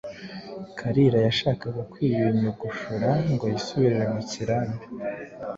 [0.77, 4.83] Kalira yashaka kwiyunyugushura ngo yisubirire mu kirambi,